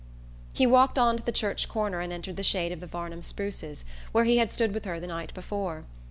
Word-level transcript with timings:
He 0.51 0.65
walked 0.65 0.97
on 0.97 1.17
to 1.17 1.23
the 1.23 1.31
church 1.31 1.69
corner 1.69 1.99
and 1.99 2.11
entered 2.11 2.35
the 2.35 2.41
shade 2.41 2.71
of 2.71 2.79
the 2.79 2.87
Varnum 2.87 3.21
spruces, 3.21 3.85
where 4.11 4.23
he 4.23 4.37
had 4.37 4.51
stood 4.51 4.73
with 4.73 4.85
her 4.85 4.99
the 4.99 5.05
night 5.05 5.31
before. 5.35 5.85